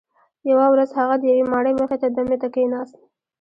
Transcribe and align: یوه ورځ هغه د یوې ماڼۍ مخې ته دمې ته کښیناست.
یوه 0.49 0.65
ورځ 0.73 0.89
هغه 0.99 1.15
د 1.19 1.23
یوې 1.31 1.43
ماڼۍ 1.51 1.73
مخې 1.81 1.97
ته 2.01 2.07
دمې 2.15 2.37
ته 2.41 2.47
کښیناست. 2.53 2.97